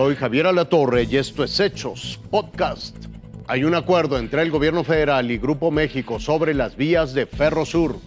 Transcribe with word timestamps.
Soy 0.00 0.16
Javier 0.16 0.46
Alatorre 0.46 1.02
y 1.02 1.18
esto 1.18 1.44
es 1.44 1.60
Hechos 1.60 2.18
Podcast. 2.30 2.96
Hay 3.46 3.64
un 3.64 3.74
acuerdo 3.74 4.16
entre 4.16 4.40
el 4.40 4.50
gobierno 4.50 4.82
federal 4.82 5.30
y 5.30 5.36
Grupo 5.36 5.70
México 5.70 6.18
sobre 6.18 6.54
las 6.54 6.74
vías 6.74 7.12
de 7.12 7.26
Ferrosur. 7.26 8.00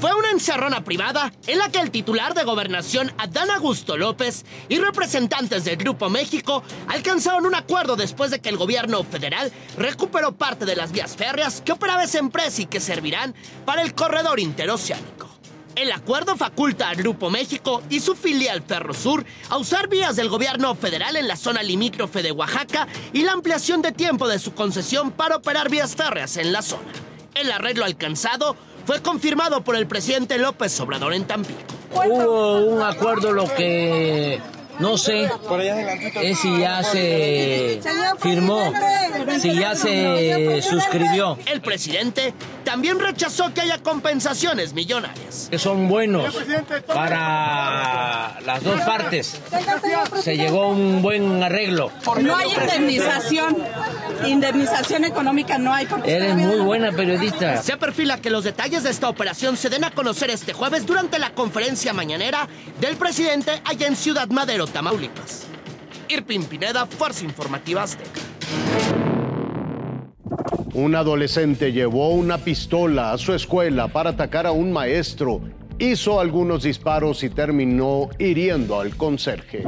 Fue 0.00 0.12
una 0.12 0.32
encerrona 0.32 0.82
privada 0.82 1.32
en 1.46 1.58
la 1.58 1.68
que 1.70 1.78
el 1.78 1.92
titular 1.92 2.34
de 2.34 2.42
gobernación 2.42 3.12
Adán 3.16 3.48
Augusto 3.52 3.96
López 3.96 4.44
y 4.68 4.78
representantes 4.78 5.64
del 5.64 5.76
Grupo 5.76 6.10
México 6.10 6.64
alcanzaron 6.88 7.46
un 7.46 7.54
acuerdo 7.54 7.94
después 7.94 8.32
de 8.32 8.40
que 8.40 8.48
el 8.48 8.56
gobierno 8.56 9.04
federal 9.04 9.52
recuperó 9.78 10.32
parte 10.32 10.64
de 10.64 10.74
las 10.74 10.90
vías 10.90 11.14
férreas 11.14 11.60
que 11.60 11.70
operaba 11.70 12.02
esa 12.02 12.18
empresa 12.18 12.60
y 12.60 12.66
que 12.66 12.80
servirán 12.80 13.36
para 13.64 13.82
el 13.82 13.94
corredor 13.94 14.40
interoceánico. 14.40 15.35
El 15.76 15.92
acuerdo 15.92 16.36
faculta 16.36 16.88
al 16.88 16.96
Grupo 16.96 17.28
México 17.28 17.82
y 17.90 18.00
su 18.00 18.16
filial 18.16 18.62
Ferrosur 18.62 19.26
a 19.50 19.58
usar 19.58 19.88
vías 19.88 20.16
del 20.16 20.30
gobierno 20.30 20.74
federal 20.74 21.16
en 21.16 21.28
la 21.28 21.36
zona 21.36 21.62
limítrofe 21.62 22.22
de 22.22 22.32
Oaxaca 22.32 22.88
y 23.12 23.24
la 23.24 23.32
ampliación 23.32 23.82
de 23.82 23.92
tiempo 23.92 24.26
de 24.26 24.38
su 24.38 24.54
concesión 24.54 25.10
para 25.10 25.36
operar 25.36 25.68
vías 25.68 25.94
férreas 25.94 26.38
en 26.38 26.50
la 26.50 26.62
zona. 26.62 26.88
El 27.34 27.52
arreglo 27.52 27.84
alcanzado 27.84 28.56
fue 28.86 29.02
confirmado 29.02 29.64
por 29.64 29.76
el 29.76 29.86
presidente 29.86 30.38
López 30.38 30.80
Obrador 30.80 31.12
en 31.12 31.26
Tampico. 31.26 31.60
Hubo 31.92 32.60
un 32.60 32.82
acuerdo 32.82 33.32
lo 33.32 33.44
que 33.54 34.40
no 34.78 34.96
sé 34.96 35.30
es 36.22 36.38
si 36.38 36.58
ya 36.58 36.82
se 36.84 37.82
firmó, 38.18 38.72
si 39.40 39.54
ya 39.54 39.74
se 39.74 40.60
suscribió. 40.62 41.38
El 41.46 41.60
presidente 41.60 42.34
también 42.64 42.98
rechazó 42.98 43.52
que 43.52 43.62
haya 43.62 43.82
compensaciones 43.82 44.72
millonarias. 44.72 45.48
Que 45.50 45.58
son 45.58 45.88
buenos 45.88 46.34
para 46.86 48.40
las 48.44 48.62
dos 48.62 48.80
partes. 48.82 49.40
Se 50.22 50.36
llegó 50.36 50.64
a 50.64 50.68
un 50.68 51.02
buen 51.02 51.42
arreglo. 51.42 51.90
No 52.20 52.36
hay 52.36 52.52
indemnización. 52.52 53.56
Indemnización 54.24 55.04
económica 55.04 55.58
no 55.58 55.72
hay. 55.72 55.86
Eres 56.04 56.34
muy 56.36 56.60
buena 56.60 56.92
periodista. 56.92 57.62
Se 57.62 57.76
perfila 57.76 58.18
que 58.20 58.30
los 58.30 58.44
detalles 58.44 58.82
de 58.82 58.90
esta 58.90 59.08
operación 59.08 59.56
se 59.56 59.68
den 59.68 59.84
a 59.84 59.90
conocer 59.90 60.30
este 60.30 60.52
jueves 60.52 60.86
durante 60.86 61.18
la 61.18 61.30
conferencia 61.30 61.92
mañanera 61.92 62.48
del 62.80 62.96
presidente 62.96 63.60
allá 63.64 63.86
en 63.86 63.96
Ciudad 63.96 64.28
Madero, 64.28 64.66
Tamaulipas. 64.66 65.46
Irpin 66.08 66.44
Pineda, 66.44 66.86
Fuerza 66.86 67.24
Informativa 67.24 67.82
Azteca. 67.82 68.20
Un 70.76 70.94
adolescente 70.94 71.72
llevó 71.72 72.10
una 72.10 72.36
pistola 72.36 73.12
a 73.12 73.16
su 73.16 73.32
escuela 73.32 73.88
para 73.88 74.10
atacar 74.10 74.46
a 74.46 74.52
un 74.52 74.70
maestro, 74.70 75.40
hizo 75.78 76.20
algunos 76.20 76.64
disparos 76.64 77.24
y 77.24 77.30
terminó 77.30 78.10
hiriendo 78.18 78.78
al 78.78 78.94
conserje. 78.94 79.64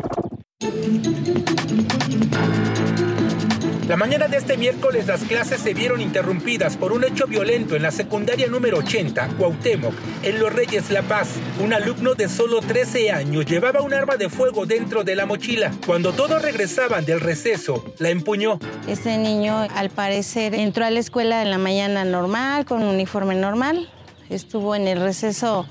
La 3.88 3.96
mañana 3.96 4.28
de 4.28 4.36
este 4.36 4.58
miércoles 4.58 5.06
las 5.06 5.22
clases 5.22 5.62
se 5.62 5.72
vieron 5.72 6.02
interrumpidas 6.02 6.76
por 6.76 6.92
un 6.92 7.04
hecho 7.04 7.26
violento 7.26 7.74
en 7.74 7.80
la 7.80 7.90
secundaria 7.90 8.46
número 8.46 8.76
80, 8.76 9.28
Cuauhtémoc, 9.38 9.94
en 10.22 10.38
Los 10.38 10.52
Reyes 10.52 10.90
La 10.90 11.00
Paz. 11.00 11.36
Un 11.58 11.72
alumno 11.72 12.14
de 12.14 12.28
solo 12.28 12.60
13 12.60 13.10
años 13.10 13.46
llevaba 13.46 13.80
un 13.80 13.94
arma 13.94 14.16
de 14.16 14.28
fuego 14.28 14.66
dentro 14.66 15.04
de 15.04 15.16
la 15.16 15.24
mochila. 15.24 15.72
Cuando 15.86 16.12
todos 16.12 16.42
regresaban 16.42 17.06
del 17.06 17.18
receso, 17.18 17.82
la 17.98 18.10
empuñó. 18.10 18.58
Este 18.86 19.16
niño 19.16 19.66
al 19.74 19.88
parecer 19.88 20.54
entró 20.54 20.84
a 20.84 20.90
la 20.90 21.00
escuela 21.00 21.40
en 21.40 21.48
la 21.48 21.56
mañana 21.56 22.04
normal, 22.04 22.66
con 22.66 22.82
un 22.82 22.88
uniforme 22.88 23.36
normal. 23.36 23.88
Estuvo 24.28 24.74
en 24.74 24.86
el 24.86 25.00
receso, 25.00 25.66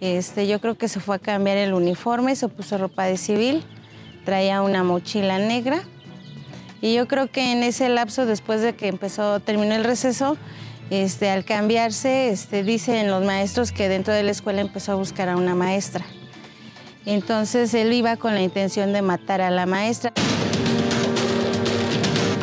este, 0.00 0.48
yo 0.48 0.62
creo 0.62 0.78
que 0.78 0.88
se 0.88 0.98
fue 0.98 1.16
a 1.16 1.18
cambiar 1.18 1.58
el 1.58 1.74
uniforme, 1.74 2.36
se 2.36 2.48
puso 2.48 2.78
ropa 2.78 3.04
de 3.04 3.18
civil, 3.18 3.62
traía 4.24 4.62
una 4.62 4.82
mochila 4.82 5.38
negra 5.38 5.82
y 6.80 6.94
yo 6.94 7.06
creo 7.06 7.30
que 7.30 7.52
en 7.52 7.62
ese 7.62 7.88
lapso, 7.88 8.26
después 8.26 8.60
de 8.62 8.74
que 8.74 8.88
empezó, 8.88 9.40
terminó 9.40 9.74
el 9.74 9.84
receso, 9.84 10.36
este, 10.90 11.30
al 11.30 11.44
cambiarse, 11.44 12.30
este, 12.30 12.62
dicen 12.62 13.10
los 13.10 13.24
maestros 13.24 13.70
que 13.70 13.88
dentro 13.88 14.12
de 14.12 14.22
la 14.22 14.30
escuela 14.30 14.60
empezó 14.60 14.92
a 14.92 14.94
buscar 14.96 15.28
a 15.28 15.36
una 15.36 15.54
maestra. 15.54 16.04
Entonces 17.06 17.72
él 17.74 17.92
iba 17.92 18.16
con 18.16 18.34
la 18.34 18.42
intención 18.42 18.92
de 18.92 19.02
matar 19.02 19.40
a 19.40 19.50
la 19.50 19.66
maestra. 19.66 20.12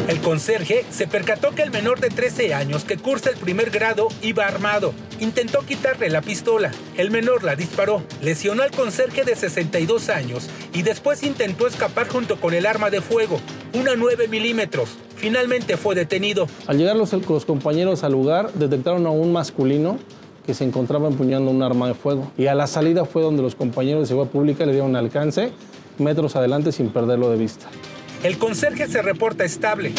El 0.08 0.22
conserje 0.22 0.86
se 0.90 1.06
percató 1.06 1.52
que 1.52 1.64
el 1.64 1.70
menor 1.70 2.00
de 2.00 2.08
13 2.08 2.54
años 2.54 2.86
que 2.86 2.96
cursa 2.96 3.30
el 3.30 3.36
primer 3.36 3.72
grado 3.72 4.08
iba 4.22 4.46
armado. 4.46 4.94
Intentó 5.20 5.60
quitarle 5.66 6.10
la 6.10 6.22
pistola. 6.22 6.72
El 6.96 7.12
menor 7.12 7.44
la 7.44 7.58
disparó, 7.58 8.02
lesionó 8.22 8.64
al 8.64 8.72
conserje 8.72 9.26
de 9.26 9.36
62 9.36 10.08
años 10.08 10.50
y 10.74 10.84
después 10.84 11.24
intentó 11.24 11.68
escapar 11.68 12.08
junto 12.08 12.40
con 12.40 12.54
el 12.54 12.66
arma 12.66 12.90
de 12.90 13.02
fuego, 13.02 13.42
una 13.74 13.96
9 13.98 14.30
milímetros. 14.30 14.92
Finalmente 15.18 15.76
fue 15.76 15.94
detenido. 15.94 16.48
Al 16.68 16.78
llegar 16.78 16.96
los, 16.96 17.12
los 17.12 17.44
compañeros 17.44 18.06
al 18.06 18.14
lugar, 18.14 18.54
detectaron 18.54 19.06
a 19.08 19.10
un 19.10 19.34
masculino 19.34 20.00
que 20.46 20.54
se 20.54 20.64
encontraba 20.64 21.10
empuñando 21.10 21.52
un 21.52 21.62
arma 21.62 21.90
de 21.90 21.96
fuego. 21.96 22.32
Y 22.38 22.48
a 22.48 22.56
la 22.56 22.68
salida 22.68 23.04
fue 23.04 23.24
donde 23.24 23.42
los 23.42 23.56
compañeros 23.56 24.04
de 24.04 24.08
seguridad 24.08 24.32
pública 24.32 24.66
le 24.66 24.72
dieron 24.72 24.96
alcance 24.96 25.52
metros 25.98 26.38
adelante 26.38 26.72
sin 26.72 26.92
perderlo 26.92 27.30
de 27.30 27.38
vista. 27.38 27.68
El 28.24 28.40
conserje 28.40 28.88
se 28.88 29.02
reporta 29.02 29.46
estable. 29.46 29.94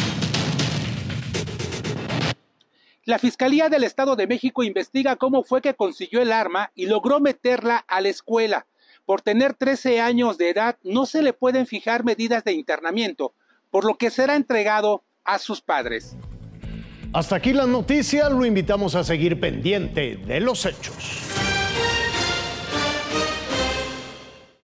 La 3.04 3.18
Fiscalía 3.18 3.68
del 3.68 3.84
Estado 3.84 4.16
de 4.16 4.26
México 4.26 4.64
investiga 4.64 5.16
cómo 5.16 5.44
fue 5.44 5.62
que 5.62 5.74
consiguió 5.74 6.20
el 6.20 6.32
arma 6.32 6.72
y 6.74 6.86
logró 6.86 7.20
meterla 7.20 7.76
a 7.88 8.00
la 8.00 8.08
escuela. 8.08 8.66
Por 9.06 9.22
tener 9.22 9.54
13 9.54 10.00
años 10.00 10.36
de 10.36 10.50
edad 10.50 10.76
no 10.82 11.06
se 11.06 11.22
le 11.22 11.32
pueden 11.32 11.66
fijar 11.66 12.04
medidas 12.04 12.44
de 12.44 12.52
internamiento, 12.52 13.32
por 13.70 13.84
lo 13.84 13.96
que 13.96 14.10
será 14.10 14.34
entregado 14.36 15.04
a 15.24 15.38
sus 15.38 15.62
padres. 15.62 16.16
Hasta 17.12 17.36
aquí 17.36 17.52
la 17.52 17.66
noticia, 17.66 18.28
lo 18.28 18.44
invitamos 18.44 18.94
a 18.94 19.04
seguir 19.04 19.40
pendiente 19.40 20.16
de 20.16 20.40
los 20.40 20.66
hechos. 20.66 21.47